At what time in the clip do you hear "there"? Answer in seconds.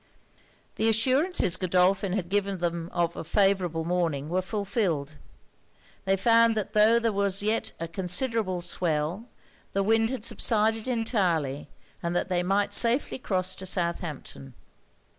6.97-7.11